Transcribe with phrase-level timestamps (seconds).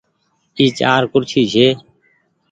[0.57, 1.67] اي چآر ڪُرسي ڇي۔